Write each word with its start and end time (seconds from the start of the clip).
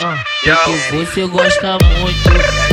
Ah, 0.00 0.24
Yo. 0.44 0.56
porque 0.56 1.06
você 1.06 1.26
gosta 1.26 1.76
muito. 1.98 2.67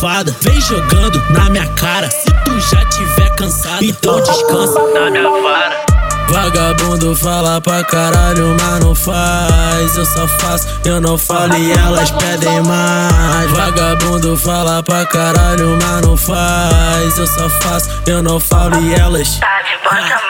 Safada, 0.00 0.34
vem 0.40 0.58
jogando 0.60 1.22
na 1.30 1.50
minha 1.50 1.66
cara. 1.74 2.10
Se 2.10 2.32
tu 2.44 2.58
já 2.58 2.84
tiver 2.86 3.36
cansado, 3.36 3.84
então 3.84 4.20
descansa. 4.22 4.80
Na 4.94 5.10
minha 5.10 5.28
vara. 5.42 5.84
Vagabundo 6.30 7.14
fala 7.14 7.60
pra 7.60 7.84
caralho, 7.84 8.56
mas 8.60 8.80
não 8.80 8.94
faz. 8.94 9.96
Eu 9.96 10.06
só 10.06 10.26
faço, 10.26 10.68
eu 10.84 11.00
não 11.00 11.18
falo 11.18 11.54
e 11.56 11.72
elas 11.72 12.10
pedem 12.12 12.62
mais. 12.62 13.50
Vagabundo 13.50 14.36
fala 14.36 14.82
pra 14.82 15.04
caralho, 15.06 15.76
mas 15.82 16.06
não 16.06 16.16
faz. 16.16 17.18
Eu 17.18 17.26
só 17.26 17.50
faço, 17.50 17.90
eu 18.06 18.22
não 18.22 18.40
falo 18.40 18.80
e 18.80 18.94
elas. 18.94 19.36
Para 19.36 19.62
de 19.62 20.29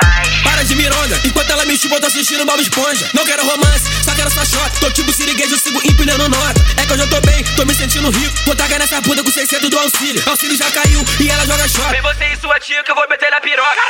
mironga, 0.68 1.20
enquanto 1.24 1.50
ela 1.50 1.64
me 1.64 1.76
chupa, 1.76 1.96
eu 1.96 2.00
tô 2.00 2.06
assistindo 2.06 2.44
Bob 2.44 2.60
Esponja. 2.60 3.08
Não 3.14 3.24
quero 3.24 3.44
romance, 3.44 3.84
só 4.04 4.14
quero 4.14 4.30
só 4.30 4.44
shot. 4.44 4.78
Tô 4.78 4.90
tipo 4.90 5.12
siriguejo, 5.12 5.58
sigo 5.58 5.80
empilhando 5.84 6.28
nota. 6.28 6.60
É 6.76 6.86
que 6.86 6.92
hoje 6.92 7.02
eu 7.02 7.08
tô 7.08 7.20
bem, 7.22 7.42
tô 7.56 7.64
me 7.64 7.74
sentindo 7.74 8.10
rico. 8.10 8.34
Vou 8.44 8.54
tacar 8.54 8.78
nessa 8.78 9.00
puta 9.02 9.24
com 9.24 9.30
600 9.30 9.70
do 9.70 9.78
auxílio. 9.78 10.22
Auxílio 10.26 10.56
já 10.56 10.70
caiu 10.70 11.04
e 11.18 11.28
ela 11.28 11.46
joga 11.46 11.66
shot. 11.66 11.90
Vem 11.90 12.02
você 12.02 12.24
e 12.32 12.36
sua 12.40 12.60
tia 12.60 12.84
que 12.84 12.90
eu 12.90 12.94
vou 12.94 13.08
meter 13.08 13.30
na 13.30 13.40
piroca. 13.40 13.80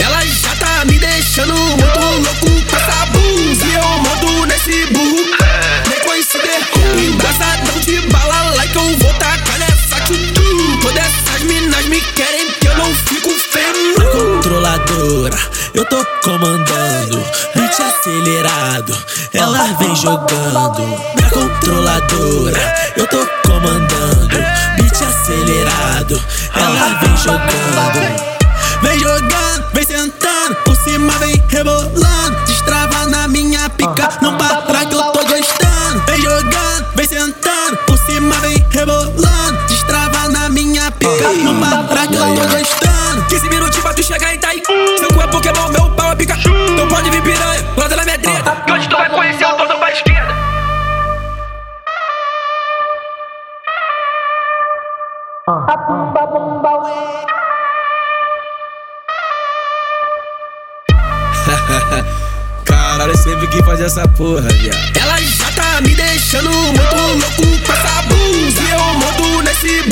Ela 0.00 0.24
já 0.24 0.56
tá 0.56 0.84
me 0.86 0.98
deixando 0.98 1.54
muito 1.54 2.00
louco 2.00 2.64
com 2.70 2.76
essa 2.76 3.06
blusa. 3.06 3.66
E 3.66 3.74
eu 3.74 3.88
mando 3.98 4.46
nesse 4.46 4.86
burro, 4.86 5.24
nem 5.88 6.00
coincidir. 6.00 6.60
Embraçadão 6.98 7.80
de 7.80 8.00
bala, 8.08 8.54
like 8.56 8.74
eu 8.74 8.96
vou 8.98 9.12
tacar 9.14 9.58
nessa 9.58 10.00
tchutu. 10.06 10.78
Todas 10.80 11.04
essas 11.04 11.42
minas 11.42 11.84
me 11.86 12.00
querem 12.00 12.48
que 12.52 12.68
eu 12.68 12.76
não 12.76 12.94
fico 12.94 13.30
feio. 13.30 13.94
Controladora, 14.12 15.36
eu 15.78 15.84
tô 15.84 16.04
comandando. 16.24 17.24
Beat 17.54 17.80
acelerado, 17.80 18.96
ela 19.32 19.62
vem 19.78 19.94
jogando. 19.94 20.82
Na 21.14 21.30
controladora, 21.30 22.74
eu 22.96 23.06
tô 23.06 23.24
comandando. 23.46 24.36
Beat 24.76 25.02
acelerado, 25.02 26.20
ela 26.56 26.98
vem 27.00 27.16
jogando. 27.16 28.28
Vem 28.82 28.98
jogando, 28.98 29.66
vem 29.72 29.84
sentando, 29.84 30.56
por 30.64 30.76
cima 30.78 31.12
vem 31.18 31.40
rebolando. 31.48 32.44
Destrava 32.46 33.06
na 33.06 33.28
minha 33.28 33.70
pica, 33.70 34.08
não 34.20 34.36
para 34.36 34.84
que 34.84 34.94
eu 34.94 35.02
tô 35.12 35.20
gostando. 35.20 36.04
Vem 36.06 36.20
jogando, 36.20 36.86
vem 36.96 37.06
sentando, 37.06 37.76
por 37.86 37.98
cima 37.98 38.34
vem 38.40 38.66
rebolando. 38.70 39.66
Destrava 39.68 40.28
na 40.28 40.48
minha 40.48 40.90
pica, 40.90 41.32
não 41.44 41.86
para 41.86 42.06
que 42.08 42.14
eu 42.16 42.34
tô 42.34 42.48
gostando. 42.48 42.88
15 43.28 43.48
minutinhos 43.48 43.82
pra 43.82 43.94
tu 43.94 44.02
chegar 44.02 44.34
Itaí. 44.34 44.62
Seu 44.98 45.07
é 45.38 45.52
Pokémon, 45.52 45.68
meu 45.68 45.90
pau 45.90 46.12
é 46.12 46.16
pica. 46.16 46.34
Então 46.34 46.88
pode 46.88 47.10
vir 47.10 47.22
piranha, 47.22 47.64
roda 47.76 47.96
na 47.96 48.04
minha 48.04 48.18
treta. 48.18 48.56
E 48.66 48.72
hoje 48.72 48.88
tu 48.88 48.96
vai 48.96 49.08
conhecer 49.08 49.46
o 49.46 49.52
todo 49.56 49.78
pra 49.78 49.92
esquerda. 49.92 50.34
Caralho, 62.64 63.12
eu 63.12 63.16
sempre 63.16 63.46
quis 63.46 63.64
fazer 63.64 63.84
essa 63.84 64.08
porra, 64.08 64.48
viado. 64.48 64.98
Ela 65.00 65.18
já 65.20 65.50
tá 65.52 65.80
me 65.80 65.94
deixando 65.94 66.50
muito 66.50 66.96
louco 66.96 67.46
com 67.64 67.72
essa 67.72 68.02
blusa. 68.02 68.60
E 68.60 68.70
eu 68.70 68.80
mando 68.94 69.42
nesse 69.42 69.87